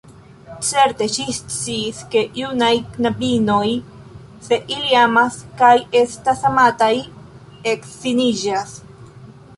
[0.67, 3.67] Certe, ŝi sciis; ke junaj knabinoj,
[4.47, 6.93] se ili amas kaj estas amataj,
[7.75, 8.77] edziniĝas.